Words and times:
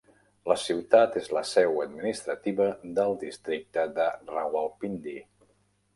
La 0.51 0.55
ciutat 0.61 1.17
és 1.21 1.27
la 1.37 1.43
seu 1.49 1.77
administrativa 1.83 2.69
del 3.01 3.15
districte 3.27 3.87
de 4.01 4.09
Rawalpindi. 4.35 5.19